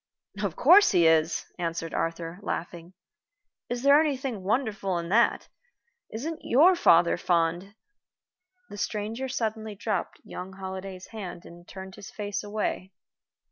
[0.41, 2.93] "Of course he is," answered Arthur, laughing.
[3.69, 5.47] "Is there anything wonderful in that?
[6.11, 7.75] Isn't your father fond"
[8.71, 12.93] The stranger suddenly dropped young Holliday's hand and turned his face away.